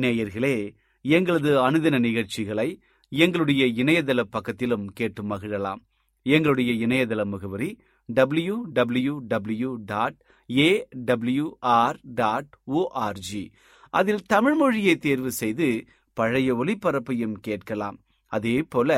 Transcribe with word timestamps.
நேயர்களே 0.00 0.56
எங்களது 1.04 1.70
அனுதின 1.70 1.98
நிகழ்ச்சிகளை 1.98 2.68
எங்களுடைய 3.12 3.62
இணையதள 3.82 4.20
பக்கத்திலும் 4.32 4.84
கேட்டு 4.94 5.22
மகிழலாம். 5.22 5.80
எங்களுடைய 6.22 6.86
இணையதள 6.86 7.24
முகவரி 7.24 7.70
W 8.08 8.56
W 8.72 9.18
W 9.18 9.70
dot 9.84 10.16
A 10.50 10.86
WR 11.06 11.98
dot 12.14 12.52
ORG 12.74 13.44
அதில் 13.90 14.24
தமிழ் 14.26 14.54
மொழியை 14.54 14.96
தேர்வு 14.96 15.30
செய்து 15.32 15.68
பழைய 16.16 16.54
ஒளிபரப்பையும் 16.54 17.36
கேட்கலாம். 17.40 17.98
அதே 18.32 18.62
போல 18.68 18.90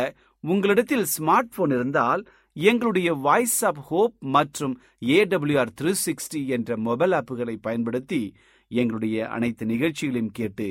உங்களிடத்தில் 0.45 1.07
ஸ்மார்ட் 1.19 1.53
போன் 1.57 1.71
இருந்தால் 1.71 2.23
எங்களுடைய 2.53 3.13
வாய்ஸ் 3.15 3.65
ஆப் 3.65 3.79
ஹோப் 3.79 4.17
மற்றும் 4.21 4.75
ஏடபிள்யூஆர் 5.17 5.73
த்ரீ 5.81 5.93
சிக்ஸ்டி 6.07 6.47
என்ற 6.47 6.77
மொபைல் 6.77 7.11
ஆப்புகளை 7.11 7.57
பயன்படுத்தி 7.61 8.21
எங்களுடைய 8.81 9.17
அனைத்து 9.29 9.65
நிகழ்ச்சிகளையும் 9.67 10.33
கேட்டு 10.33 10.67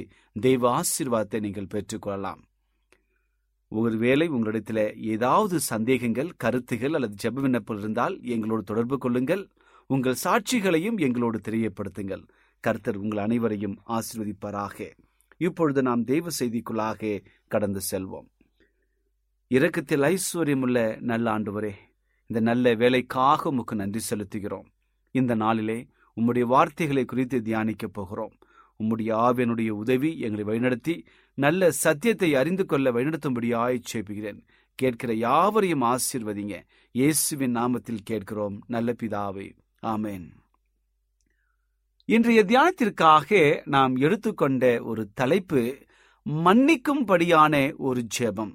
தெய்வ 0.45 0.63
ஆசீர்வாதத்தை 0.73 1.39
நீங்கள் 1.39 1.71
பெற்றுக்கொள்ளலாம் 1.73 2.41
ஒருவேளை 3.71 4.25
உங்களிடத்தில் 4.27 4.85
ஏதாவது 5.13 5.55
சந்தேகங்கள் 5.71 6.29
கருத்துகள் 6.37 6.93
அல்லது 6.93 7.15
ஜெப 7.23 7.41
விண்ணப்பம் 7.41 7.79
இருந்தால் 7.79 8.15
எங்களோடு 8.33 8.63
தொடர்பு 8.63 8.97
கொள்ளுங்கள். 8.97 9.43
உங்கள் 9.89 10.21
சாட்சிகளையும் 10.23 10.97
எங்களோடு 10.97 11.37
தெரியப்படுத்துங்கள். 11.47 12.23
கர்த்தர் 12.63 12.99
உங்கள் 13.03 13.23
அனைவரையும் 13.23 13.75
ஆசீர்வதிப்பாராக. 13.87 14.77
இப்பொழுது 15.37 15.81
நாம் 15.81 16.03
தெய்வ 16.03 16.27
செய்திக்குள்ளாக 16.39 17.11
கடந்து 17.47 17.81
செல்வோம். 17.91 18.27
இரக்கத்தில் 19.51 20.05
ஐஸ்வர்யமுள்ள 20.11 20.77
நல்ல 21.11 21.25
ஆண்டுவரே 21.37 21.73
இந்த 22.29 22.39
நல்ல 22.49 22.73
வேலைக்காக 22.73 23.49
உமக்கு 23.49 23.75
நன்றி 23.75 24.01
செலுத்துகிறோம். 24.09 24.67
இந்த 25.15 25.33
நாளிலே 25.35 25.79
உம்முடைய 26.15 26.39
வார்த்தைகளை 26.39 27.05
குறித்து 27.05 27.41
தியானிக்கப் 27.45 27.93
போகிறோம். 27.93 28.33
உம்முடைய 28.83 29.09
ஆவியனுடைய 29.25 29.69
உதவி 29.69 30.19
எங்களை 30.19 30.45
வழிநடத்தி 30.45 31.05
நல்ல 31.33 31.71
சத்தியத்தை 31.71 32.35
அறிந்து 32.35 32.65
கொள்ள 32.65 32.91
வழிநடத்தும்படியாய் 32.91 33.83
சேப்புகிறேன் 33.93 34.47
கேட்கிற 34.75 35.13
யாவரையும் 35.13 35.81
ஆசீர்வதிங்க. 35.81 36.63
இயேசுவின் 36.91 37.55
நாமத்தில் 37.55 37.97
கேட்கிறோம். 38.03 38.63
நல்ல 38.67 38.93
பிதாவே. 39.03 39.55
ஆமேன். 39.81 40.29
இன்றைய 42.05 42.43
தியானத்திற்காக 42.43 43.61
நாம் 43.65 43.95
எடுத்துக்கொண்ட 43.95 44.83
ஒரு 44.83 45.09
தலைப்பு 45.13 45.77
மன்னிக்கும்படியான 46.29 47.73
ஒரு 47.77 48.07
ஜெபம். 48.19 48.53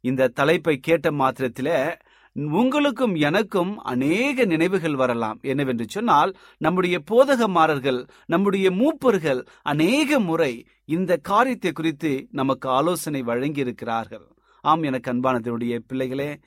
இந்த 0.00 0.28
தலைப்பை 0.28 0.78
கேட்ட 0.78 1.12
மாத்திரத்தில் 1.12 1.96
உங்களுக்கும் 2.34 3.14
எனக்கும் 3.14 3.78
அநேக 3.78 4.44
நினைவுகள் 4.44 4.94
வரலாம். 4.94 5.38
என்னவென்று 5.42 5.86
சொன்னால் 5.88 6.36
நம்முடைய 6.58 7.00
போதகமாரர்கள் 7.10 8.08
நம்முடைய 8.26 8.70
மூப்பர்கள் 8.70 9.46
அநேக 9.62 10.18
முறை 10.18 10.66
இந்த 10.84 11.16
காரியத்தை 11.16 11.72
குறித்து 11.72 12.26
நமக்கு 12.30 12.68
ஆலோசனை 12.68 13.22
வழங்கி 13.22 13.60
இருக்கிறார்கள் 13.60 14.26
ஆம் 14.60 14.82
எனக்கு 14.82 15.12
அன்பானதனுடைய 15.12 15.78
பிள்ளைகளே 15.86 16.38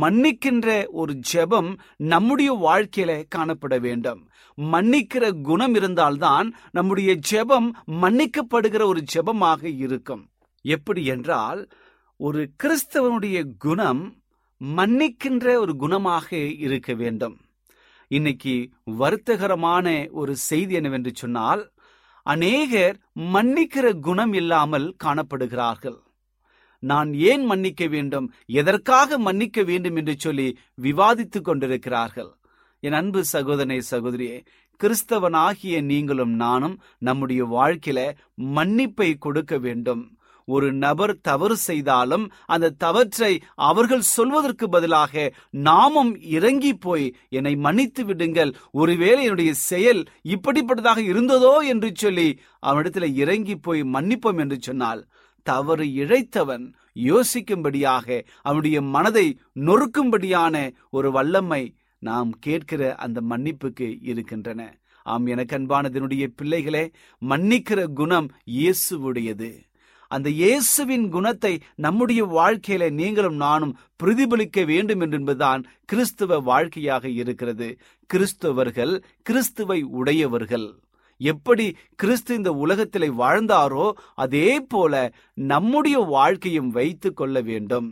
மன்னிக்கின்ற 0.00 0.86
ஒரு 0.90 1.20
ஜெபம் 1.32 1.78
நம்முடைய 1.96 2.52
வாழ்க்கையில 2.52 3.24
காணப்பட 3.36 3.80
வேண்டும். 3.80 4.28
மன்னிக்கிற 4.58 5.40
குணம் 5.42 5.74
இருந்தால்தான் 5.74 6.54
நம்முடைய 6.70 7.18
ஜெபம் 7.30 7.70
மன்னிக்கப்படுகிற 7.86 8.84
ஒரு 8.84 9.02
ஜெபமாக 9.14 9.64
இருக்கும். 9.76 10.28
எப்படி 10.60 11.04
என்றால் 11.04 11.68
ஒரு 12.16 12.50
கிறிஸ்தவனுடைய 12.62 13.44
குணம் 13.58 14.19
மன்னிக்கின்ற 14.60 15.58
ஒரு 15.58 15.76
குணமாக 15.80 16.58
இருக்க 16.58 16.94
வேண்டும். 16.94 17.40
இன்னைக்கு 18.08 18.68
வருத்தகரமான 18.98 20.10
ஒரு 20.10 20.36
செய்தி 20.36 20.74
என்னவென்று 20.74 21.10
சொன்னால் 21.14 21.70
அநேகர் 22.22 22.98
மன்னிக்கிற 23.14 24.00
குணம் 24.00 24.32
இல்லாமல் 24.32 24.96
காணப்படுகிறார்கள். 25.04 25.98
நான் 26.78 27.14
ஏன் 27.14 27.44
மன்னிக்க 27.44 27.86
வேண்டும்? 27.86 28.32
எதற்காக 28.46 29.18
மன்னிக்க 29.18 29.62
வேண்டும் 29.62 29.96
என்று 29.96 30.14
சொல்லி 30.18 30.58
விவாதித்துக் 30.82 31.44
கொண்டிருக்கிறார்கள். 31.44 32.36
என் 32.80 32.92
அன்பு 32.92 33.24
சகோதரனை 33.24 33.82
சகோதரியே 33.90 34.44
கிறிஸ்தவனாகிய 34.80 35.82
நீங்களும் 35.82 36.30
நானும் 36.30 36.80
நம்முடைய 36.98 37.46
வாழ்க்கையில 37.46 38.14
மன்னிப்பை 38.36 39.18
கொடுக்க 39.18 39.58
வேண்டும். 39.58 40.18
ஒரு 40.44 40.72
நபர் 40.72 41.20
தவறு 41.20 41.56
செய்தாலும் 41.56 42.32
அந்த 42.46 42.70
தவற்றை 42.70 43.42
அவர்கள் 43.54 44.00
சொல்வதற்கு 44.00 44.68
பதிலாக 44.68 45.34
நாமும் 45.50 46.20
இறங்கி 46.20 46.74
போய் 46.74 47.14
என்னை 47.28 47.56
மன்னித்து 47.56 48.04
விடுங்கள். 48.04 48.54
ஒருவேளை 48.70 49.22
என்னுடைய 49.22 49.52
செயல் 49.54 50.04
இப்படிப்பட்டதாக 50.24 50.98
இருந்ததோ 50.98 51.66
என்று 51.66 51.90
சொல்லி 51.94 52.40
அவனிடத்தில் 52.58 53.14
இறங்கி 53.14 53.56
போய் 53.56 53.82
மன்னிப்போம் 53.82 54.38
என்று 54.38 54.58
சொன்னால் 54.60 55.06
தவறு 55.42 55.84
இழைத்தவன் 55.84 56.72
யோசிக்கும்படியாக 56.94 58.24
அவனுடைய 58.42 58.82
மனதை 58.82 59.38
நொறுக்கும்படியான 59.54 60.72
ஒரு 60.90 61.10
வல்லமை 61.12 61.74
நாம் 61.98 62.30
கேட்கிற 62.30 62.94
அந்த 62.94 63.20
மன்னிப்புக்கு 63.28 63.98
இருக்கின்றன. 64.02 64.78
ஆம் 65.02 65.26
எனக்கு 65.26 65.58
அன்பானதனுடைய 65.58 66.26
பிள்ளைகளே 66.36 66.90
மன்னிக்கிற 67.28 67.84
குணம் 67.92 68.30
இயேசுவுடையது. 68.46 69.69
அந்த 70.10 70.28
இயேசுவின் 70.40 71.06
குணத்தை 71.08 71.52
நம்முடைய 71.86 72.22
வாழ்க்கையில 72.38 72.84
நீங்களும் 72.90 73.38
நானும் 73.44 73.74
பிரதிபலிக்க 74.02 74.64
வேண்டும் 74.64 75.02
என்பதுதான் 75.06 75.62
கிறிஸ்துவ 75.84 76.38
வாழ்க்கையாக 76.50 77.04
இருக்கிறது. 77.20 77.68
கிறிஸ்தவர்கள் 78.10 78.94
கிறிஸ்துவை 79.22 79.80
உடையவர்கள். 80.00 80.68
எப்படி 81.20 81.66
கிறிஸ்து 81.94 82.34
இந்த 82.34 82.52
உலகத்திலே 82.64 83.08
வாழ்ந்தாரோ 83.22 83.86
அதே 84.14 84.50
போல 84.72 84.94
நம்முடைய 85.52 85.98
வாழ்க்கையும் 86.16 86.70
வைத்து 86.78 87.10
கொள்ள 87.12 87.40
வேண்டும். 87.50 87.88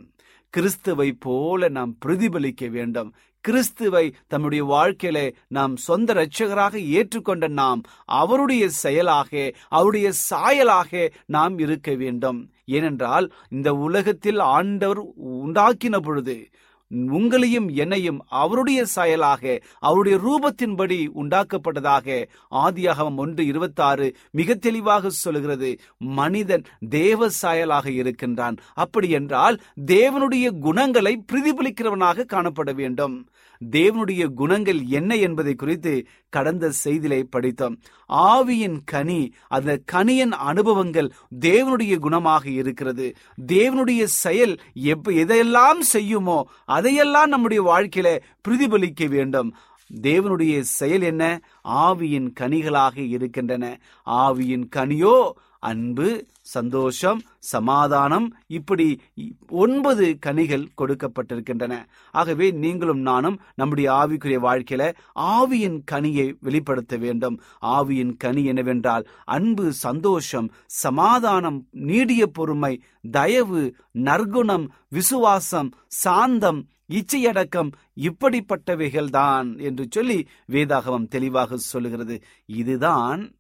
கிறிஸ்துவை 0.51 1.13
போல 1.13 1.69
நாம் 1.69 1.97
பிரதிபலிக்க 1.99 2.69
வேண்டும். 2.71 3.15
கிறிஸ்துவை 3.41 4.15
தம்முடைய 4.27 4.65
வாழ்க்கையில 4.65 5.33
நாம் 5.49 5.77
சொந்த 5.77 6.15
இரட்சகராக 6.15 6.79
ஏற்றுக்கொண்ட 6.79 7.49
நாம் 7.49 7.83
அவருடைய 8.05 8.69
செயலாக 8.69 9.53
அவருடைய 9.69 10.13
சாயலாக 10.31 11.11
நாம் 11.27 11.59
இருக்க 11.59 11.95
வேண்டும். 11.95 12.51
ஏனென்றால் 12.65 13.33
இந்த 13.49 13.75
உலகத்தில் 13.75 14.39
ஆண்டவர் 14.39 15.03
உண்டாக்கின 15.27 15.97
பொழுது 15.97 16.49
உங்களையும் 16.95 17.75
என்னையும் 17.75 18.25
அவருடைய 18.29 18.85
சாயலாக 18.97 19.61
அவருடைய 19.79 20.19
ரூபத்தின்படி 20.19 21.09
உண்டாக்கப்பட்டதாக 21.15 22.29
ஆதியாகவும் 22.51 23.17
ஒன்று 23.17 23.47
இருபத்தாறு 23.47 24.17
மிக 24.31 24.55
தெளிவாக 24.55 25.09
சொல்கிறது 25.09 25.79
மனிதன் 25.99 26.65
தேவ 26.89 27.29
சாயலாக 27.43 27.87
இருக்கின்றான். 27.87 28.57
அப்படி 28.75 29.11
என்றால் 29.11 29.61
தேவனுடைய 29.87 30.59
குணங்களை 30.59 31.25
பிரதிபலிக்கிறவனாக 31.33 32.25
காணப்பட 32.33 32.75
வேண்டும். 32.75 33.27
தேவனுடைய 33.71 34.27
குணங்கள் 34.35 34.83
என்ன 34.87 35.17
என்பதை 35.17 35.55
குறித்து 35.55 36.07
கடந்த 36.29 36.73
செய்திலை 36.85 37.23
படித்தோம். 37.31 37.79
ஆவியின் 38.09 38.79
கனி 38.85 39.33
அந்த 39.49 39.81
கனியின் 39.93 40.33
அனுபவங்கள் 40.33 41.13
தேவனுடைய 41.41 41.99
குணமாக 42.03 42.47
இருக்கிறது. 42.47 43.17
தேவனுடைய 43.47 44.05
செயல் 44.05 44.59
எப்ப 44.75 45.11
எதையெல்லாம் 45.11 45.81
செய்யுமோ 45.81 46.49
அதையெல்லாம் 46.65 47.29
நம்முடைய 47.29 47.63
வாழ்க்கையில 47.63 48.19
பிரதிபலிக்க 48.49 49.09
வேண்டும். 49.09 49.55
தேவனுடைய 50.03 50.61
செயல் 50.61 51.01
என்ன? 51.01 51.41
ஆவியின் 51.65 52.29
கனிகளாக 52.41 53.09
இருக்கின்றன. 53.09 53.81
ஆவியின் 54.07 54.69
கனியோ 54.77 55.31
அன்பு 55.59 56.27
சந்தோஷம் 56.43 57.21
சமாதானம் 57.39 58.37
இப்படி 58.47 59.01
ஒன்பது 59.49 60.17
கனிகள் 60.21 60.69
கொடுக்கப்பட்டிருக்கின்றன. 60.79 61.85
ஆகவே 62.11 62.51
நீங்களும் 62.51 63.01
நானும் 63.01 63.41
நம்முடைய 63.55 63.93
ஆவிக்குரிய 63.93 64.39
வாழ்க்கையில 64.39 64.95
ஆவியின் 65.15 65.79
கனியை 65.91 66.35
வெளிப்படுத்த 66.41 66.97
வேண்டும். 66.97 67.41
ஆவியின் 67.63 68.17
கனி 68.17 68.45
என்னவென்றால் 68.45 69.07
அன்பு 69.25 69.73
சந்தோஷம் 69.73 70.51
சமாதானம் 70.67 71.67
நீடிய 71.71 72.27
பொறுமை 72.27 72.81
தயவு 73.11 73.75
நற்குணம் 73.93 74.69
விசுவாசம் 74.89 75.73
சாந்தம் 75.87 76.67
இச்சையடக்கம் 76.89 77.73
இப்படிப்பட்டவைகள்தான் 78.01 79.59
என்று 79.59 79.87
சொல்லி 79.91 80.27
வேதாகமம் 80.51 81.09
தெளிவாக 81.09 81.57
சொல்லுகிறது. 81.57 82.23
இதுதான் 82.47 83.31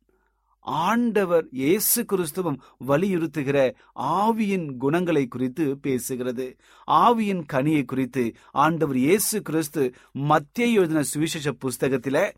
ஆண்டவர் 0.70 1.46
இயேசு 1.50 2.04
கிறிஸ்துவம் 2.04 2.58
வலியுறுத்துகிற 2.86 3.74
ஆவியின் 3.94 4.76
குணங்களை 4.76 5.26
குறித்து 5.26 5.78
பேசுகிறது. 5.82 6.46
ஆவியின் 6.86 7.42
கனியை 7.52 7.84
குறித்து 7.84 8.32
ஆண்டவர் 8.50 8.96
இயேசு 8.96 9.42
கிறிஸ்து 9.42 9.92
மத்திய 10.12 10.80
எழுதின 10.80 11.02
சுவிசேஷ 11.14 11.52
புஸ்தகத்தில 11.60 12.30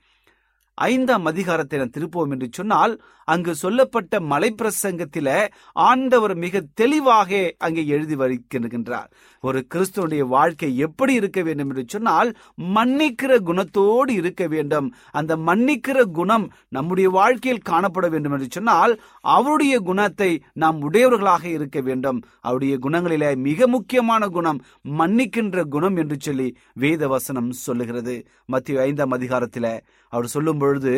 ஐந்தாம் 0.78 1.26
அதிகாரத்தை 1.26 1.78
நான் 1.78 1.90
திருப்போம் 1.90 2.30
என்று 2.30 2.48
சொன்னால் 2.50 3.00
அங்கு 3.24 3.54
சொல்லப்பட்ட 3.54 4.20
மலைப்பிரசங்கத்தில 4.20 5.28
ஆண்டவர் 5.72 6.34
மிக 6.36 6.62
தெளிவாக 6.74 7.54
அங்கே 7.58 7.86
எழுதி 7.86 8.16
வருகின்றார் 8.16 9.10
ஒரு 9.40 9.66
கிறிஸ்துவனுடைய 9.74 10.22
வாழ்க்கை 10.28 10.76
எப்படி 10.76 11.14
இருக்க 11.14 11.42
வேண்டும் 11.42 11.68
என்று 11.68 11.84
சொன்னால் 11.86 12.30
மன்னிக்கிற 12.76 13.32
குணத்தோடு 13.48 14.08
இருக்க 14.08 14.46
வேண்டும். 14.46 14.92
அந்த 15.10 15.36
மன்னிக்கிற 15.36 15.98
குணம் 16.10 16.50
நம்முடைய 16.68 17.10
வாழ்க்கையில் 17.10 17.66
காணப்பட 17.68 18.08
வேண்டும் 18.10 18.32
என்று 18.32 18.48
சொன்னால் 18.50 19.00
அவருடைய 19.20 19.80
குணத்தை 19.80 20.30
நாம் 20.52 20.80
உடையவர்களாக 20.80 21.48
இருக்க 21.48 21.80
வேண்டும். 21.80 22.22
அவருடைய 22.40 22.78
குணங்களில 22.78 23.36
மிக 23.36 23.66
முக்கியமான 23.66 24.28
குணம் 24.28 24.60
மன்னிக்கின்ற 24.98 25.64
குணம் 25.64 25.96
என்று 25.96 26.16
சொல்லி 26.20 26.56
வேத 26.74 27.08
வசனம் 27.08 27.50
சொல்லுகிறது. 27.50 28.16
மத்திய 28.44 28.80
ஐந்தாம் 28.80 29.10
அதிகாரத்தில் 29.10 29.72
அவர் 30.08 30.26
சொல்லும் 30.26 30.60
பொழுது 30.70 30.96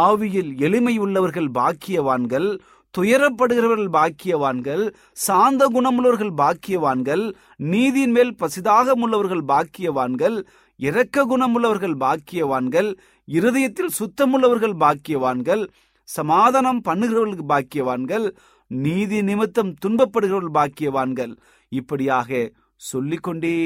ஆவியில் 0.00 0.50
எளிமை 0.66 0.94
உள்ளவர்கள் 0.98 1.50
பாக்கியவான்கள் 1.58 2.48
துயரப்படுகிறவர்கள் 2.94 3.90
பாக்கியவான்கள் 3.96 4.82
சாந்த 5.26 5.62
குணமுள்ளவர்கள் 5.74 6.32
பாக்கியவான்கள் 6.40 7.24
நீதியின் 7.64 8.14
மேல் 8.16 8.32
பசிதாக 8.42 8.94
உள்ளவர்கள் 9.04 9.44
பாக்கியவான்கள் 9.50 10.36
இரக்க 10.80 11.24
குணமுள்ளவர்கள் 11.24 11.96
பாக்கியவான்கள் 12.04 12.88
இருதயத்தில் 13.28 13.94
சுத்தமுள்ளவர்கள் 13.98 14.76
பாக்கியவான்கள் 14.82 15.62
சமாதானம் 16.08 16.80
பண்ணுகிறவர்களுக்கு 16.88 17.46
பாக்கியவான்கள் 17.52 18.26
நீதி 18.70 19.18
நிமித்தம் 19.22 19.72
துன்பப்படுகிறவர்கள் 19.82 20.56
பாக்கியவான்கள். 20.58 21.32
இப்படியாக 21.72 22.30
சொல்லிக்கொண்டே 22.80 23.56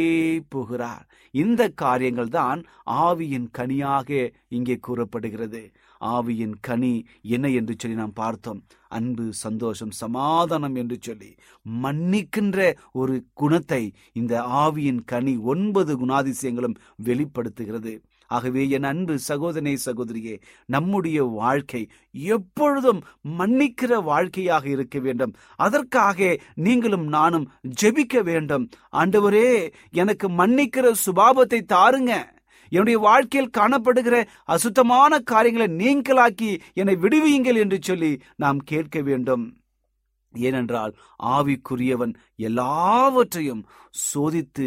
போகிறார். 0.49 1.05
இந்த 1.31 1.69
காரியங்கள் 1.69 2.29
தான் 2.29 2.65
ஆவியின் 2.87 3.49
கனியாக 3.51 4.31
இங்கே 4.49 4.77
கூறப்படுகிறது. 4.77 5.73
ஆவியின் 6.01 6.55
கனி 6.61 7.05
என்ன 7.23 7.49
என்று 7.49 7.75
சொல்லி 7.79 7.97
நாம் 7.97 8.13
பார்த்தோம். 8.13 8.63
அன்பு 8.89 9.33
சந்தோஷம் 9.33 9.91
சமாதானம் 9.91 10.75
என்று 10.75 10.97
சொல்லி. 11.01 11.35
மன்னிக்கின்ற 11.65 12.77
ஒரு 12.93 13.25
குணத்தை 13.33 13.93
இந்த 14.13 14.35
ஆவியின் 14.41 15.03
கனி 15.05 15.37
ஒன்பது 15.37 16.07
குணாதிசயங்களும் 16.07 16.77
வெளிப்படுத்துகிறது. 16.97 18.03
ஆகவே 18.31 18.63
என் 18.69 18.89
அன்பு 18.91 19.15
சகோதரனே 19.29 19.75
சகோதரியே 19.85 20.35
நம்முடைய 20.67 21.21
வாழ்க்கை 21.41 21.83
எப்பொழுதும் 22.11 23.01
மன்னிக்கிற 23.39 24.03
வாழ்க்கையாக 24.03 24.65
இருக்க 24.69 24.99
வேண்டும். 24.99 25.33
அதற்காக 25.57 26.39
நீங்களும் 26.55 27.07
நானும் 27.09 27.47
ஜெபிக்க 27.83 28.23
வேண்டும். 28.23 28.67
ஆண்டவரே 28.97 29.49
எனக்கு 29.93 30.29
மன்னிக்கிற 30.31 30.93
சுபாவத்தை 31.07 31.61
தாருங்க. 31.75 32.13
என்னுடைய 32.73 32.99
வாழ்க்கையில் 32.99 33.55
காணப்படுகிற 33.59 34.17
அசுத்தமான 34.45 35.19
காரியங்களை 35.31 35.69
நீங்களாக்கி 35.77 36.51
என்னை 36.73 36.95
விடுவியுங்கள் 36.97 37.59
என்று 37.59 37.79
சொல்லி 37.81 38.13
நாம் 38.37 38.61
கேட்க 38.65 39.01
வேண்டும். 39.01 39.45
ஏனென்றால் 40.35 40.93
ஆவிக்குரியவன் 41.23 42.13
எல்லாவற்றையும் 42.49 43.63
சோதித்து 44.05 44.67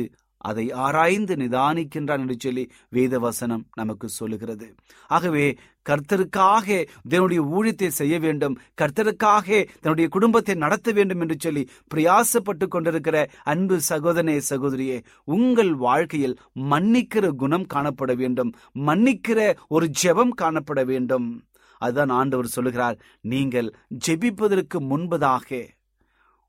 அதை 0.50 0.65
ஆராய்ந்து 0.85 1.35
நிதானிக்கின்றான் 1.35 2.23
என்று 2.23 2.38
சொல்லி 2.45 2.63
வேதவசனம் 2.95 3.63
நமக்கு 3.75 4.07
சொல்லுகிறது. 4.19 4.67
ஆகவே 5.09 5.45
கர்த்தருக்காக 5.89 6.67
தன்னுடைய 7.12 7.41
ஊழியத்தை 7.55 7.89
செய்ய 8.00 8.15
வேண்டும் 8.25 8.55
கர்த்தருக்காக 8.81 9.47
தன்னுடைய 9.81 10.07
குடும்பத்தை 10.15 10.55
நடத்த 10.63 10.91
வேண்டும் 10.91 11.21
என்று 11.23 11.38
சொல்லி 11.39 11.63
பிரயாசப்பட்டு 11.93 12.67
கொண்டிருக்கிற 12.67 13.17
அன்பு 13.43 13.77
சகோதரனே 13.89 14.38
சகோதரியே 14.50 14.97
உங்கள் 15.38 15.73
வாழ்க்கையில் 15.85 16.35
மன்னிக்கிற 16.71 17.25
குணம் 17.43 17.67
காணப்பட 17.73 18.13
வேண்டும் 18.15 18.53
மன்னிக்கிற 18.88 19.39
ஒரு 19.67 19.88
ஜெபம் 20.03 20.35
காணப்பட 20.41 20.81
வேண்டும். 20.91 21.27
அதுதான் 21.81 22.12
ஆண்டவர் 22.17 22.53
சொல்லுகிறார் 22.55 22.97
நீங்கள் 23.31 23.69
ஜெபிப்பதற்கு 24.07 24.77
முன்பதாக 24.91 25.62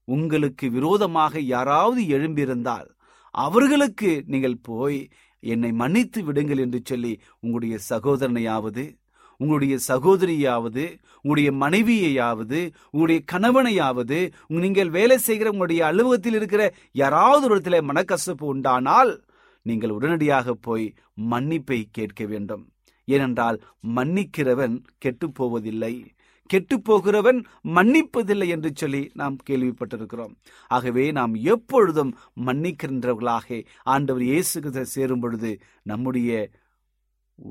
உங்களுக்கு 0.09 0.67
விரோதமாக 0.71 1.41
யாராவது 1.55 2.03
எழும்பியிருந்தால் 2.17 2.89
அவர்களுக்கு 3.35 4.23
நீங்கள் 4.27 4.59
போய் 4.63 5.11
என்னை 5.41 5.73
மன்னித்து 5.73 6.25
விடுங்கள் 6.25 6.59
என்று 6.59 6.81
சொல்லி 6.85 7.21
உங்களுடைய 7.41 7.79
சகோதரனையாவது 7.89 8.97
உங்களுடைய 9.37 9.79
சகோதரியாவது 9.89 10.85
உங்களுடைய 11.15 11.53
மனைவியையாவது 11.53 12.73
உங்களுடைய 12.91 13.21
கணவனையாவது 13.33 14.33
நீங்கள் 14.49 14.91
வேலை 14.91 15.19
செய்கிற 15.19 15.51
உங்களுடைய 15.51 15.87
அலுவலகத்தில் 15.87 16.35
இருக்கிற 16.35 16.75
யாராவது 16.93 17.49
ஒரு 17.49 17.59
இடத்துல 17.59 17.81
மனக்கசப்பு 17.91 18.45
உண்டானால் 18.45 19.25
நீங்கள் 19.63 19.91
உடனடியாக 19.91 20.55
போய் 20.55 20.95
மன்னிப்பை 21.31 21.85
கேட்க 21.91 22.25
வேண்டும். 22.25 22.65
ஏனென்றால் 23.05 23.63
மன்னிக்கிறவன் 23.97 24.77
கெட்டு 24.99 25.33
போவதில்லை. 25.33 26.14
கெட்டு 26.51 26.77
போகிறவன் 26.81 27.39
மன்னிப்பதில்லை 27.77 28.49
என்று 28.49 28.71
சொல்லி 28.75 29.11
நாம் 29.15 29.37
கேள்விப்பட்டிருக்கிறோம். 29.51 30.35
ஆகவே 30.71 31.05
நாம் 31.13 31.35
எப்பொழுதும் 31.35 32.13
மன்னிக்கின்றவர்களாக 32.47 33.61
ஆண்டவர் 33.83 34.23
இயேசு 34.23 34.85
சேரும் 34.95 35.21
பொழுது 35.21 35.53
நம்முடைய 35.83 36.31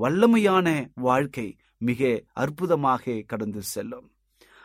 வல்லமையான 0.02 0.68
வாழ்க்கை 0.94 1.48
மிக 1.78 2.24
அற்புதமாக 2.34 3.22
கடந்து 3.32 3.62
செல்லும். 3.74 4.08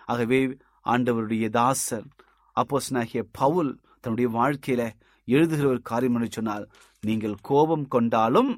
ஆகவே 0.05 0.41
ஆண்டவருடைய 0.87 1.47
தாசன் 1.59 2.09
அப்போஸ்னாகிய 2.57 3.23
பவுல் 3.33 3.73
தன்னுடைய 4.01 4.29
வாழ்க்கையில 4.39 4.83
எழுதுகிற 5.29 5.67
ஒரு 5.69 5.83
காரியம் 5.83 6.15
என்று 6.15 6.29
சொன்னால் 6.31 6.67
நீங்கள் 7.03 7.37
கோபம் 7.41 7.87
கொண்டாலும் 7.89 8.51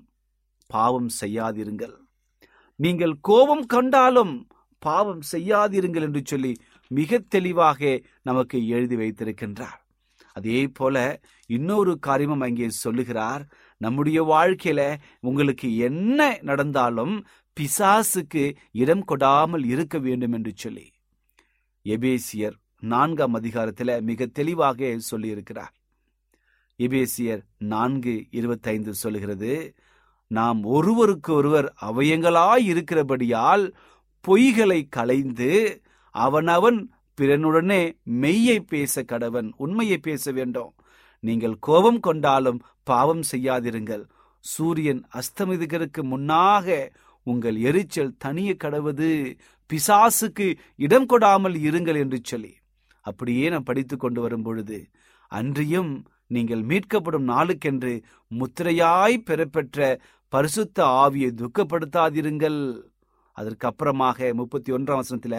பாவம் 0.67 1.11
செய்யாதிருங்கள். 1.21 1.97
நீங்கள் 2.77 3.15
கோபம் 3.21 3.67
கொண்டாலும் 3.67 4.35
பாவம் 4.87 5.23
செய்யாதிருங்கள் 5.33 6.07
என்று 6.09 6.23
சொல்லி 6.25 6.53
மிக 6.91 7.19
தெளிவாக 7.29 7.81
நமக்கு 8.23 8.59
எழுதி 8.69 8.97
வைத்திருக்கின்றார். 8.97 9.79
அதே 10.37 10.61
போல 10.69 10.97
இன்னொரு 11.51 11.93
காரியமும் 11.99 12.45
அங்கே 12.47 12.69
சொல்லுகிறார். 12.85 13.43
நம்முடைய 13.81 14.19
வாழ்க்கையில 14.33 14.81
உங்களுக்கு 15.21 15.69
என்ன 15.89 16.21
நடந்தாலும் 16.43 17.15
பிசாசுக்கு 17.57 18.45
இடம் 18.83 19.05
கொடாமல் 19.05 19.65
இருக்க 19.65 19.99
வேண்டும் 19.99 20.33
என்று 20.33 20.53
சொல்லி 20.55 20.87
எபேசியர் 21.87 22.57
நான்காம் 22.83 23.35
அதிகாரத்துல 23.41 23.91
மிக 24.01 24.27
தெளிவாக 24.27 24.91
சொல்லியிருக்கிறார். 25.11 25.75
எபேசியர் 26.79 27.43
நான்கு 27.73 28.15
இருபத்தைந்து 28.31 28.93
சொல்லுகிறது 28.95 29.53
நாம் 30.31 30.61
ஒருவருக்கு 30.77 31.31
ஒருவர் 31.33 31.69
அவயங்களாய் 31.89 32.65
இருக்கிறபடியால் 32.73 33.65
பொய்களை 34.29 34.81
களைந்து 34.89 35.81
அவனவன் 36.15 36.79
பிறனுடனே 37.21 37.83
மெய்யை 38.21 38.59
பேச 38.67 39.03
கடவன். 39.03 39.53
உண்மையை 39.57 39.99
பேச 39.99 40.33
வேண்டும். 40.33 40.73
நீங்கள் 41.21 41.57
கோபம் 41.59 42.01
கொண்டாலும் 42.01 42.61
பாவம் 42.83 43.23
செய்யாதிருங்கள். 43.33 44.05
சூரியன் 44.45 45.03
அஸ்தமிதுகிறதுக்கு 45.15 46.03
முன்னாக 46.03 46.89
உங்கள் 47.23 47.57
எரிச்சல் 47.57 48.17
தனிய 48.19 48.57
கடவுது. 48.65 49.37
பிசாசுக்கு 49.71 50.57
இடம் 50.77 51.07
கொடாமல் 51.07 51.57
இருங்கள் 51.69 51.99
என்று 51.99 52.19
சொல்லி. 52.23 52.53
அப்படியே 53.01 53.49
நான் 53.49 53.63
படித்து 53.63 53.97
கொண்டு 53.97 54.21
வரும் 54.21 54.43
பொழுது 54.43 54.79
அன்றியும் 55.29 55.93
நீங்கள் 56.27 56.63
மீட்கப்படும் 56.63 57.29
நாளுக்கென்று 57.29 58.03
முத்திரையாய் 58.31 59.17
பெறப்பெற்ற 59.19 60.01
பரிசுத்த 60.29 60.85
ஆவியை 60.85 61.31
துக்கப்படுத்தாதிருங்கள். 61.43 62.61
அதற்கப்புறமாக 63.41 64.33
முப்பத்தி 64.33 64.73
ஒன்றாம் 64.73 65.01
வசனத்துல 65.01 65.37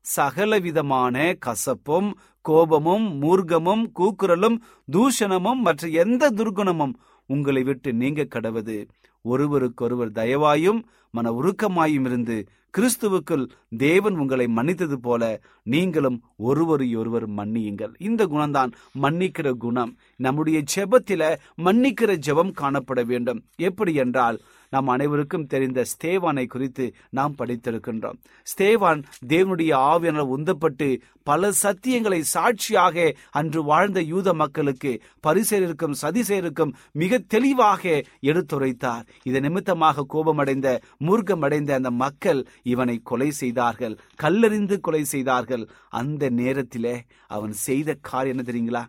சகல 0.00 0.58
விதமான 0.58 1.36
கசப்பும் 1.46 2.10
கோபமும் 2.40 3.06
மூர்க்கமும் 3.22 3.84
கூக்குரலும் 3.98 4.56
தூஷணமும் 4.92 5.60
மற்ற 5.66 5.88
எந்த 5.88 6.30
துர்குணமும் 6.30 6.94
உங்களை 7.26 7.62
விட்டு 7.62 7.92
நீங்க 7.92 8.26
கடவது. 8.34 8.76
ஒருவருக்கொருவர் 9.20 10.12
தயவாயும் 10.12 10.80
மன 11.10 11.30
உருக்கமாயும் 11.30 12.06
இருந்து 12.06 12.36
கிறிஸ்துவுக்குள் 12.78 13.44
தேவன் 13.78 14.16
உங்களை 14.18 14.46
மன்னித்தது 14.46 14.96
போல 15.06 15.22
நீங்களும் 15.62 16.18
ஒருவரையொருவர் 16.36 17.26
மன்னியுங்கள். 17.30 17.94
இந்த 17.98 18.26
குணம்தான் 18.26 18.72
மன்னிக்கிற 19.02 19.50
குணம். 19.52 19.92
நம்முடைய 20.26 20.58
ஜெபத்தில 20.74 21.22
மன்னிக்கிற 21.66 22.10
ஜெபம் 22.26 22.54
காணப்பட 22.60 23.00
வேண்டும். 23.06 23.42
எப்படி 23.68 23.94
என்றால் 24.04 24.38
நாம் 24.72 24.88
அனைவருக்கும் 24.88 25.46
தெரிந்த 25.52 25.80
ஸ்தேவானை 25.90 26.46
குறித்து 26.46 26.86
நாம் 27.10 27.36
படித்திருக்கின்றோம். 27.38 28.18
ஸ்தேவான் 28.50 29.00
தேவனுடைய 29.32 29.72
ஆவியனால் 29.92 30.32
உந்தப்பட்டு 30.36 30.88
பல 31.22 31.50
சத்தியங்களை 31.62 32.18
சாட்சியாக 32.32 33.06
அன்று 33.30 33.60
வாழ்ந்த 33.62 34.00
யூத 34.12 34.34
மக்களுக்கு 34.34 34.92
பரிசேருக்கும் 35.26 35.98
சதிசேருக்கும் 36.02 36.74
மிக 36.92 37.18
தெளிவாக 37.34 37.82
எடுத்துரைத்தார். 38.30 39.06
இது 39.22 39.40
நிமித்தமாக 39.40 40.06
கோபமடைந்த 40.14 40.68
மூர்க்கமடைந்த 41.06 41.72
அந்த 41.80 41.90
மக்கள் 42.04 42.42
இவனை 42.74 42.98
கொலை 43.10 43.30
செய்தார்கள் 43.42 43.98
கல்லறிந்து 44.22 44.78
கொலை 44.80 45.02
செய்தார்கள். 45.04 45.66
அந்த 46.02 46.30
நேரத்திலே 46.42 46.96
அவன் 47.36 47.56
செய்த 47.66 47.96
காரியம் 48.10 48.36
என்ன 48.36 48.46
தெரியுங்களா? 48.50 48.84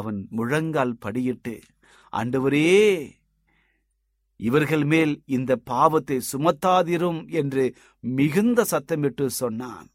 அவன் 0.00 0.18
முழங்கால் 0.30 0.96
படியிட்டு 1.04 1.54
ஆண்டவரே 2.12 2.68
இவர்கள் 4.40 4.84
மேல் 4.84 5.12
இந்த 5.26 5.52
பாவத்தை 5.56 6.16
சுமத்தாதிரும் 6.32 7.20
என்று 7.30 7.64
மிகுந்த 8.00 8.64
சத்தமிட்டு 8.70 9.26
சொன்னான். 9.40 9.88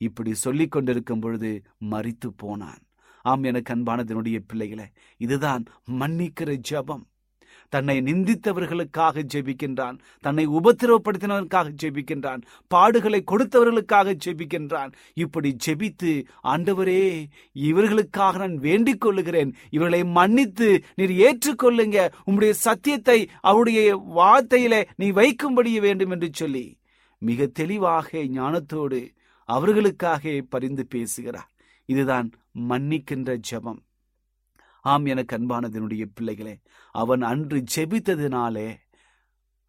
இப்படி 0.00 0.32
சொல்லிக் 0.34 0.70
கொண்டிருக்கும் 0.70 1.20
பொழுது 1.20 1.50
மறித்து 1.90 2.28
போனான். 2.36 2.82
ஆம் 3.24 3.42
எனக்கு 3.42 3.70
அன்பானதனுடைய 3.74 4.38
பிள்ளைகளை 4.46 4.86
இதுதான் 5.16 5.62
மன்னிக்கிற 6.00 6.50
ஜபம். 6.70 7.04
தன்னை 7.72 7.96
நிந்தித்தவர்களுக்காக 7.98 9.22
ஜெபிக்கின்றான். 9.32 9.96
தன்னை 10.20 10.44
உபத்திரவப்படுத்தினவர்களுக்காக 10.48 11.68
ஜெபிக்கின்றான். 11.82 12.40
பாடுகளை 12.74 13.20
கொடுத்தவர்களுக்காக 13.30 14.14
ஜெபிக்கின்றான். 14.24 14.90
இப்படி 15.14 15.50
ஜெபித்து 15.66 16.12
ஆண்டவரே 16.44 17.24
இவர்களுக்காக 17.52 18.38
நான் 18.38 18.56
வேண்டிக் 18.56 19.00
கொள்ளுகிறேன். 19.00 19.54
இவர்களை 19.70 20.04
மன்னித்து 20.04 20.68
நீர் 20.94 21.14
ஏற்றுக்கொள்ளுங்க. 21.26 21.98
உம்முடைய 22.26 22.50
சத்தியத்தை 22.50 23.18
அவருடைய 23.40 23.96
வார்த்தையில 24.16 24.84
நீ 24.96 25.10
வைக்கும்படிய 25.10 25.80
வேண்டும் 25.80 26.10
என்று 26.10 26.30
சொல்லி 26.32 26.66
மிக 27.18 27.46
தெளிவாக 27.46 28.18
ஞானத்தோடு 28.18 29.00
அவர்களுக்காக 29.48 30.34
பரிந்து 30.48 30.86
பேசுகிறார். 30.86 31.50
இதுதான் 31.84 32.28
மன்னிக்கின்ற 32.68 33.38
ஜெபம். 33.50 33.80
ஆம் 34.84 35.04
எனக்கு 35.04 35.34
அன்பானதனுடைய 35.36 36.04
பிள்ளைகளே 36.14 36.54
அவன் 36.94 37.22
அன்று 37.22 37.58
ஜெபித்ததினாலே 37.74 38.68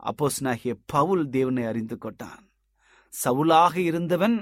அப்போஸ்னாகிய 0.03 0.73
பவுல் 0.85 1.29
தேவனை 1.29 1.63
அறிந்து 1.63 1.97
கொண்டான். 1.97 2.41
சவுலாக 3.13 3.75
இருந்தவன் 3.77 4.35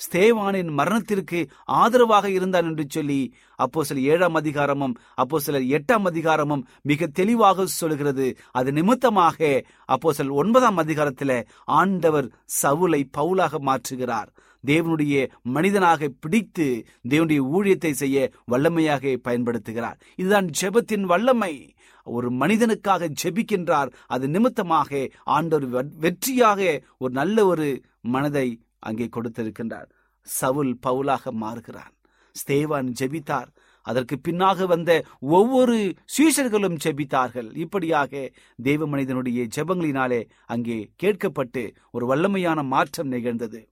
ஸ்தேவானின் 0.00 0.70
மரணத்திற்கு 0.70 1.38
ஆதரவாக 1.64 2.26
இருந்தான் 2.30 2.64
என்று 2.64 2.84
சொல்லி 2.88 3.20
அப்போ 3.56 3.84
சில 3.84 4.00
ஏழாம் 4.00 4.34
அதிகாரமும் 4.34 4.94
அப்போ 5.14 5.38
சிலர் 5.38 5.66
எட்டாம் 5.76 6.06
அதிகாரமும் 6.06 6.66
மிக 6.82 7.06
தெளிவாக 7.06 7.66
சொல்கிறது. 7.66 8.26
அது 8.50 8.72
நிமித்தமாக 8.72 9.38
அப்போ 9.84 10.12
சில 10.12 10.32
ஒன்பதாம் 10.32 10.76
அதிகாரத்தில் 10.76 11.36
ஆண்டவர் 11.64 12.28
சவுலை 12.62 13.02
பவுலாக 13.18 13.60
மாற்றுகிறார். 13.60 14.30
தேவனுடைய 14.66 15.30
மனிதனாக 15.42 16.08
பிடித்து 16.20 16.86
தேவனுடைய 17.08 17.40
ஊழியத்தை 17.56 17.90
செய்ய 17.90 18.32
வல்லமையாக 18.50 19.16
பயன்படுத்துகிறார். 19.24 19.98
இதுதான் 20.16 20.48
ஜெபத்தின் 20.60 21.00
வல்லமை. 21.00 21.74
ஒரு 22.06 22.30
மனிதனுக்காக 22.30 23.08
ஜெபிக்கின்றார் 23.22 23.90
அது 24.06 24.28
நிமித்தமாக 24.28 25.08
ஆண்டவர் 25.24 25.86
வெற்றியாக 26.00 26.82
ஒரு 26.98 27.12
நல்ல 27.12 27.46
ஒரு 27.46 27.82
மனதை 28.00 28.48
அங்கே 28.78 29.08
கொடுத்திருக்கின்றார். 29.16 29.88
சவுல் 30.22 30.78
பவுலாக 30.86 31.30
மாறுகிறான். 31.30 31.94
ஸ்தேவான் 32.36 32.88
ஜெபித்தார். 33.00 33.48
அதற்கு 33.82 34.20
பின்னாக 34.28 34.66
வந்த 34.66 35.04
ஒவ்வொரு 35.20 35.94
சீஷர்களும் 36.16 36.76
ஜெபித்தார்கள். 36.84 37.56
இப்படியாக 37.56 38.30
தேவ 38.56 38.86
மனிதனுடைய 38.86 39.46
ஜெபங்களினாலே 39.56 40.24
அங்கே 40.46 40.90
கேட்கப்பட்டு 41.02 41.74
ஒரு 41.90 42.16
வல்லமையான 42.16 42.62
மாற்றம் 42.62 43.08
நிகழ்ந்தது. 43.08 43.68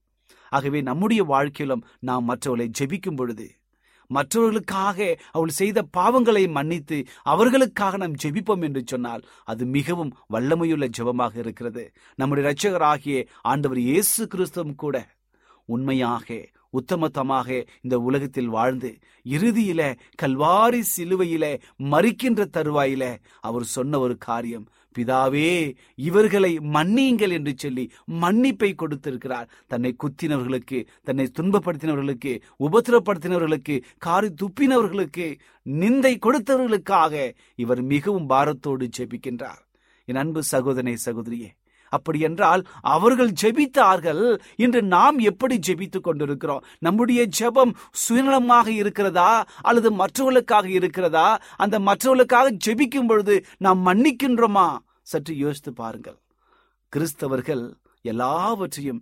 ஆகவே 0.49 0.81
நம்முடைய 0.81 1.23
வாழ்க்கையிலும் 1.23 1.85
நாம் 1.99 2.23
மற்றவர்களை 2.23 2.69
ஜெபிக்கும் 2.79 3.15
பொழுது 3.15 3.47
மற்றவர்களுக்காக 4.09 5.17
அவள் 5.31 5.49
செய்த 5.49 5.83
பாவங்களை 5.97 6.49
மன்னித்து 6.49 7.07
அவர்களுக்காக 7.23 7.97
நாம் 7.97 8.19
ஜெபிப்போம் 8.23 8.61
என்று 8.61 8.83
சொன்னால் 8.85 9.23
அது 9.43 9.65
மிகவும் 9.65 10.15
வல்லமையுள்ள 10.33 10.85
ஜெபமாக 10.97 11.37
இருக்கிறது. 11.37 11.83
நம்முடைய 12.15 12.45
இரட்சகராகிய 12.45 13.25
ஆண்டவர் 13.41 13.77
இயேசு 13.77 14.27
கிறிஸ்துவும் 14.27 14.75
கூட 14.75 15.15
உண்மையாக 15.65 16.27
உத்தமத்தமாக 16.73 17.67
இந்த 17.81 17.99
உலகத்தில் 17.99 18.47
வாழ்ந்து 18.47 18.97
இறுதியில 19.25 19.81
கல்வாரி 20.21 20.81
சிலுவையில 20.97 21.45
மறிக்கின்ற 21.79 22.45
தருவாயில 22.53 23.03
அவர் 23.39 23.63
சொன்ன 23.63 23.99
ஒரு 23.99 24.17
காரியம் 24.17 24.65
பிதாவே 24.97 25.75
இவர்களை 25.95 26.51
மன்னியுங்கள் 26.75 27.35
என்று 27.37 27.53
சொல்லி 27.57 27.91
மன்னிப்பை 28.21 28.75
கொடுத்திருக்கிறார். 28.75 29.49
தன்னை 29.67 29.95
குத்தினவர்களுக்கு 30.03 30.85
தன்னை 31.03 31.31
துன்பப்படுத்தினவர்களுக்கு 31.39 32.41
உபத்திரப்படுத்தினவர்களுக்கு 32.59 33.83
காரி 33.97 34.29
துப்பினவர்களுக்கு 34.41 35.27
நிந்தை 35.65 36.13
கொடுத்தவர்களுக்காக 36.17 37.31
இவர் 37.55 37.81
மிகவும் 37.81 38.29
பாரத்தோடு 38.29 38.87
ஜெபிக்கின்றார். 38.97 39.61
என் 40.05 40.15
அன்பு 40.15 40.43
சகோதரனை 40.43 40.97
சகோதரியே 41.05 41.49
அப்படி 41.89 42.19
என்றால் 42.19 42.61
அவர்கள் 42.81 43.31
ஜெபித்தார்கள் 43.41 44.39
இன்று 44.55 44.83
நாம் 44.83 45.17
எப்படி 45.19 45.59
ஜெபித்துக் 45.67 46.07
கொண்டிருக்கிறோம்? 46.07 46.63
நம்முடைய 46.79 47.27
ஜெபம் 47.39 47.71
சுயநலமாக 48.01 48.67
இருக்கிறதா? 48.67 49.45
அல்லது 49.61 49.91
மற்றவர்களுக்காக 49.91 50.69
இருக்கிறதா? 50.69 51.27
அந்த 51.57 51.79
மற்றவர்களுக்காக 51.79 52.55
ஜெபிக்கும் 52.65 53.07
பொழுது 53.07 53.45
நாம் 53.57 53.85
மன்னிக்கின்றோமா? 53.85 54.67
சற்று 55.07 55.33
யோசித்து 55.37 55.71
பாருங்கள். 55.73 56.17
கிறிஸ்தவர்கள் 56.95 57.63
எல்லாவற்றையும் 58.01 59.01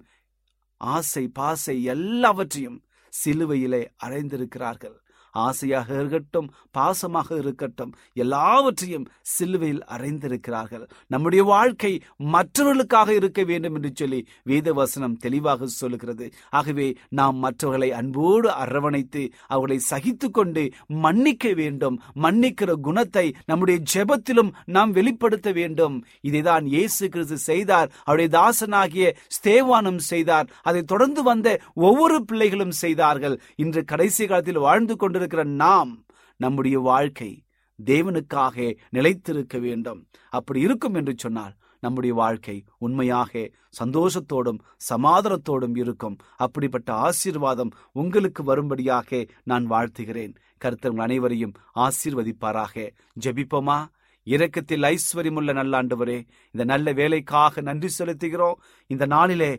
ஆசை 0.77 1.27
பாசை 1.27 1.83
எல்லாவற்றையும் 1.83 2.77
சிலுவையிலே 3.09 3.81
அடைந்திருக்கிறார்கள். 4.03 4.97
ஆசையாக 5.35 5.93
இருக்கட்டும் 5.93 6.53
பாசமாக 6.77 7.37
இருக்கட்டும் 7.37 7.91
எல்லாவற்றையும் 8.13 9.07
சிலுவையில் 9.21 9.83
அறைந்திருக்கிறார்கள். 9.95 10.85
நம்முடைய 11.07 11.43
வாழ்க்கை 11.43 12.01
மற்றவர்களுக்காக 12.17 13.13
இருக்க 13.13 13.43
வேண்டும் 13.43 13.75
என்று 13.75 13.91
சொல்லி 13.93 14.27
வேதவசனம் 14.45 15.17
தெளிவாக 15.17 15.65
சொல்லுகிறது. 15.65 16.31
ஆகவே 16.49 16.87
நாம் 17.09 17.37
மற்றவர்களை 17.37 17.91
அன்போடு 17.91 18.49
அரவணைத்து 18.51 19.23
அவர்களை 19.47 19.79
சகித்து 19.89 20.29
கொண்டு 20.31 20.63
மன்னிக்க 20.87 21.53
வேண்டும். 21.53 22.01
மன்னிக்கிற 22.21 22.71
குணத்தை 22.81 23.25
நம்முடைய 23.45 23.79
ஜெபத்திலும் 23.93 24.51
நாம் 24.65 24.91
வெளிப்படுத்த 24.91 25.51
வேண்டும். 25.51 26.05
இதைதான் 26.23 26.65
இயேசு 26.65 27.09
கிறிஸ்து 27.09 27.37
செய்தார். 27.37 27.91
அவருடைய 28.03 28.29
தாசனாகிய 28.37 29.05
ஸ்தேவானும் 29.37 30.01
செய்தார். 30.11 30.49
அதை 30.61 30.83
தொடர்ந்து 30.83 31.23
வந்த 31.23 31.59
ஒவ்வொரு 31.73 32.25
பிள்ளைகளும் 32.25 32.75
செய்தார்கள். 32.83 33.39
இன்று 33.55 33.83
கடைசி 33.83 34.25
காலத்தில் 34.25 34.57
வாழ்ந்து 34.57 34.95
கொண்டிருக்கிற 34.95 35.23
நாம் 35.43 36.05
நம்முடைய 36.37 36.79
வாழ்க்கை 36.79 37.43
தேவனுக்காக 37.85 38.77
நிலைத்திருக்க 38.89 39.57
வேண்டும். 39.57 40.07
அப்படி 40.29 40.59
இருக்கும் 40.59 40.93
என்று 40.93 41.13
சொன்னால் 41.17 41.53
நம்முடைய 41.79 42.15
வாழ்க்கை 42.15 42.63
உண்மையாக 42.77 43.49
சந்தோஷத்தோடும் 43.83 44.59
சமாதானத்தோடும் 44.89 45.77
இருக்கும். 45.77 46.15
அப்படிப்பட்ட 46.35 46.93
ஆசீர்வாதம் 46.93 47.69
உங்களுக்கு 47.91 48.43
வரும்படியாக 48.43 49.25
நான் 49.43 49.69
வாழ்த்துகிறேன். 49.69 50.35
கருத்தர் 50.65 50.95
அனைவரையும் 50.95 51.51
ஆசீர்வதிப்பாராக. 51.75 52.89
ஜெபிப்போமா? 53.25 53.85
இரக்கத்தில் 54.33 54.85
ஐஸ்வர்யமுள்ள 54.91 55.53
நல்ல 55.53 55.73
ஆண்டவரே 55.81 56.17
இந்த 56.51 56.63
நல்ல 56.63 56.93
வேலைக்காக 56.99 57.61
நன்றி 57.61 57.89
செலுத்துகிறோம். 57.97 58.59
இந்த 58.89 59.05
நாளிலே 59.05 59.49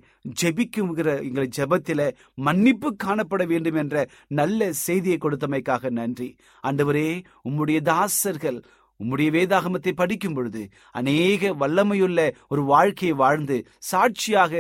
ஜெபிக்குங்கிற 0.43 1.11
எங்கள் 1.29 1.53
ஜெபத்தில 1.59 2.01
மன்னிப்பு 2.35 2.91
காணப்பட 3.05 3.47
வேண்டும் 3.47 3.79
என்ற 3.83 4.09
நல்ல 4.41 4.73
செய்தியை 4.87 5.19
கொடுத்தமைக்காக 5.21 5.91
நன்றி. 5.91 6.29
ஆண்டவரே 6.63 7.09
உம்முடைய 7.49 7.81
தாசர்கள் 7.91 8.59
உம்முடைய 9.01 9.31
வேதாகமத்தை 9.37 9.93
படிக்கும் 9.93 10.35
பொழுது 10.35 10.63
அநேக 10.91 11.53
வல்லமையுள்ள 11.63 12.21
ஒரு 12.49 12.63
வாழ்க்கையை 12.65 13.17
வாழ்ந்து 13.17 13.57
சாட்சியாக 13.79 14.53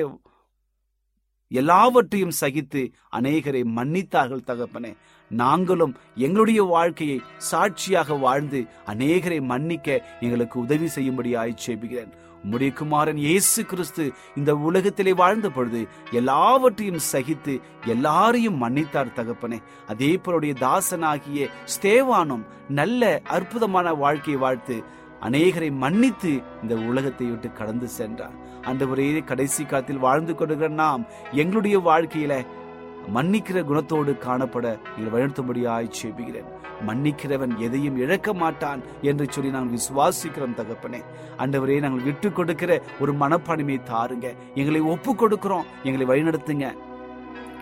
எல்லாவற்றையும் 1.48 2.38
சகித்து 2.40 2.80
அநேகரை 3.16 3.62
மன்னித்தார்கள் 3.76 4.46
தகப்பனே. 4.46 4.92
நாங்களும் 5.30 5.94
எங்களுடைய 6.16 6.62
வாழ்க்கையை 6.62 7.20
சாட்சியாக 7.36 8.14
வாழ்ந்து 8.14 8.66
அநேகரை 8.86 9.40
மன்னிக்க 9.40 10.04
எங்களுக்கு 10.20 10.60
உதவி 10.60 10.88
செய்யும்படி 10.88 11.36
ஆய்ச்சேபிக்கிறேன் 11.36 12.12
உம்முடைய 12.44 12.72
குமாரன் 12.72 13.16
இயேசு 13.16 13.64
கிறிஸ்து 13.64 14.12
இந்த 14.36 14.54
உலகத்திலே 14.56 15.12
வாழ்ந்த 15.12 15.50
பொழுது 15.50 15.86
எல்லாவற்றையும் 16.12 17.00
சகித்து 17.12 17.60
எல்லாரையும் 17.86 18.56
மன்னித்தார் 18.56 19.16
தகப்பனே. 19.16 19.62
அதே 19.86 20.20
போலுடைய 20.24 20.54
தாசனாகிய 20.54 21.48
ஸ்தேவானும் 21.74 22.44
நல்ல 22.68 23.20
அற்புதமான 23.24 23.94
வாழ்க்கையை 23.94 24.40
வாழ்த்து 24.40 24.82
அநேகரை 25.22 25.72
மன்னித்து 25.72 26.42
இந்த 26.62 26.74
உலகத்தை 26.74 27.26
விட்டு 27.26 27.52
கடந்து 27.52 27.88
சென்றார். 27.88 28.36
ஆண்டவரே 28.62 29.24
கடைசி 29.24 29.64
காலத்தில் 29.64 29.98
வாழ்ந்து 29.98 30.34
கொண்டிருக்கிற 30.34 30.74
நாம் 30.74 31.06
எங்களுடைய 31.32 31.78
வாழ்க்கையில 31.78 32.46
மன்னிக்கிற 33.14 33.58
குணத்தோடு 33.62 34.12
காணப்பட 34.18 34.78
நீர் 34.96 35.12
வழிநடத்தும்படியாய் 35.14 35.90
செபிக்கிறேன் 36.02 36.48
மன்னிக்கிறவன் 36.86 37.56
எதையும் 37.56 37.96
இழக்க 37.96 38.34
மாட்டான் 38.34 38.80
என்று 39.02 39.26
சொல்லி 39.28 39.50
நாங்கள் 39.50 39.78
விசுவாசிக்கிறோம் 39.78 40.56
தகப்பனே. 40.56 41.00
அண்டவரே 41.38 41.80
நாங்கள் 41.80 42.04
விட்டு 42.04 42.32
கொடுக்கிற 42.32 42.82
ஒரு 43.00 43.12
மனப்பான்மையை 43.12 43.78
தாருங்க. 43.92 44.34
எங்களை 44.54 44.80
ஒப்பு 44.80 45.14
கொடுக்கிறோம். 45.14 45.64
எங்களை 45.82 46.06
வழிநடத்துங்க. 46.06 46.74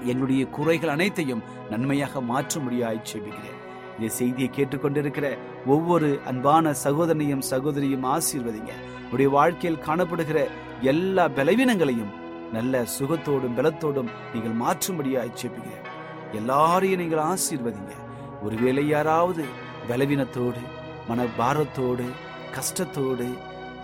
எங்களுடைய 0.05 0.47
குறைகள் 0.47 0.89
அனைத்தையும் 0.89 1.43
நன்மையாக 1.71 2.21
மாற்ற 2.21 2.61
முடியாய் 2.61 3.03
செபிக்கிறேன் 3.13 3.61
இந்த 3.99 4.15
செய்தியை 4.15 4.51
கேட்டுக்கொண்டிருக்கிற 4.55 5.39
ஒவ்வொரு 5.67 6.21
அன்பான 6.27 6.75
சகோதரனையும் 6.85 7.47
சகோதரியும் 7.51 8.05
ஆசீர்வதிங்க. 8.05 8.73
உடைய 9.13 9.31
வாழ்க்கையில் 9.31 9.83
காணப்படுகிற 9.83 10.45
எல்லா 10.81 11.29
பலவீனங்களையும் 11.29 12.13
நல்ல 12.57 12.85
சுகத்தோடும் 12.97 13.57
பலத்தோடும் 13.59 14.13
நீங்கள் 14.33 14.59
மாற்றும்படியாய் 14.63 15.39
செபிக்கிறேன் 15.41 15.89
எல்லாரையும் 16.39 17.01
நீங்கள் 17.03 17.27
ஆசீர்வதிங்க. 17.33 17.95
ஒருவேளை 18.47 18.85
யாராவது 18.95 19.45
பலவீனத்தோடு 19.89 20.63
மன 21.09 21.27
பாரத்தோடு 21.39 22.07
கஷ்டத்தோடு 22.57 23.27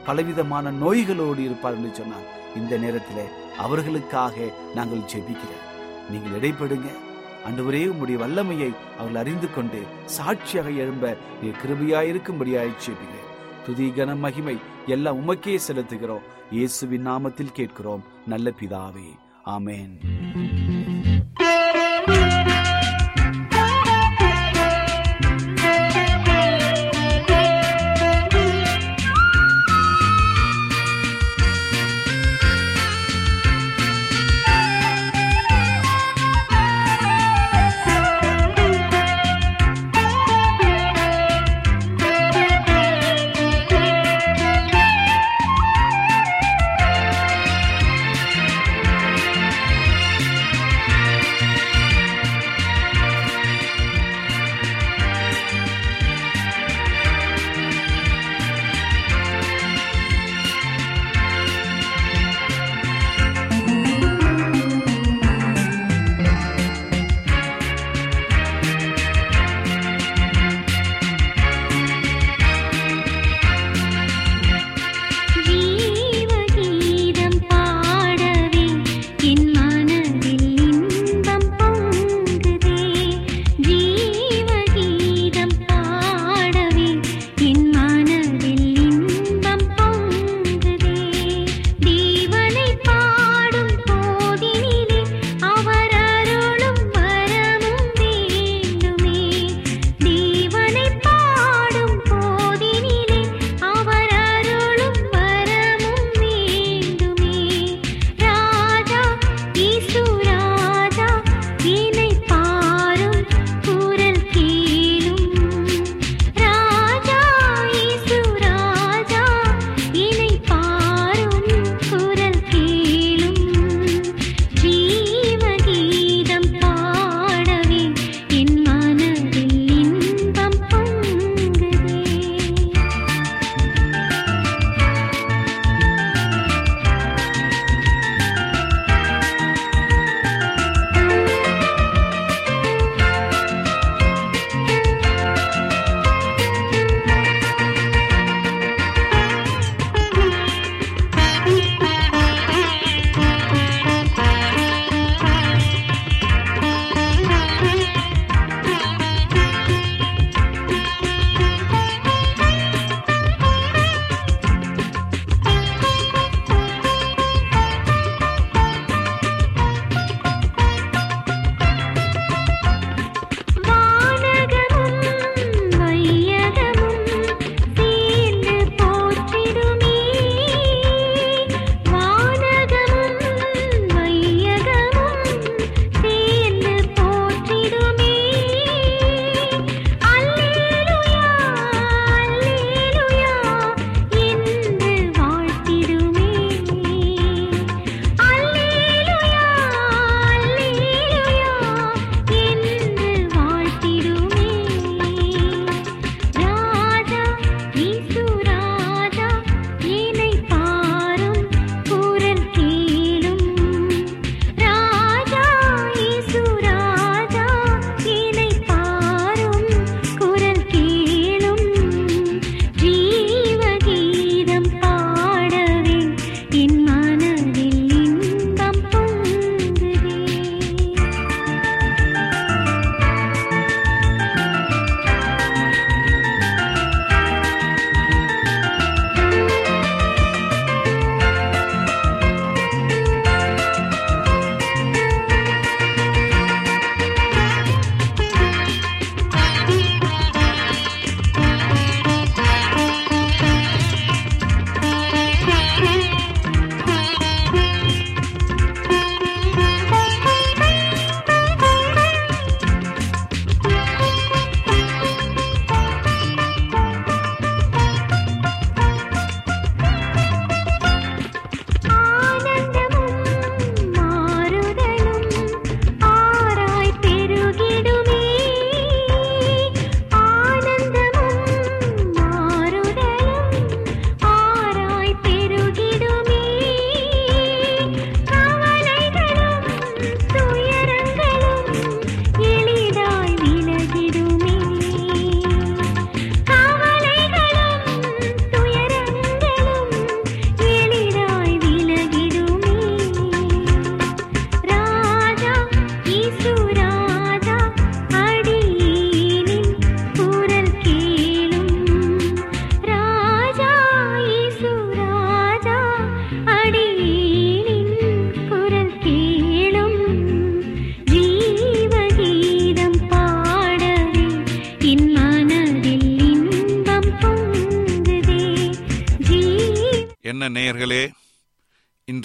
பலவிதமான 0.06 0.70
நோய்களோடு 0.82 1.40
இருப்பார்கள் 1.48 1.98
சொன்னால் 2.00 2.28
இந்த 2.58 2.74
நேரத்தில் 2.84 3.32
அவர்களுக்காக 3.64 4.36
நாங்கள் 4.76 5.08
ஜெபிக்கிறோம் 5.12 5.66
நீங்கள் 6.12 6.36
இடைப்படுங்க. 6.38 6.88
அன்றுவரே 7.48 7.82
உம்முடைய 7.90 8.16
வல்லமையை 8.22 8.70
அவர்கள் 8.98 9.20
அறிந்து 9.22 9.48
கொண்டு 9.56 9.80
சாட்சியாக 10.16 10.68
எழும்ப 10.84 11.14
நீ 11.42 11.50
கிருபையாயிருக்கும்படியாய் 11.60 12.72
ஜெபிக்கிறேன். 12.84 13.29
துதி 13.70 13.88
கன 13.88 14.18
மகிமை 14.18 14.56
எல்லாம் 14.86 15.28
உமக்கே 15.28 15.58
செலுத்துகிறோம். 15.68 16.22
இயேசுவின் 16.50 17.06
நாமத்தில் 17.06 17.52
கேட்கிறோம். 17.52 18.04
நல்ல 18.26 18.52
பிதாவே. 18.60 19.16
ஆமென். 19.42 19.98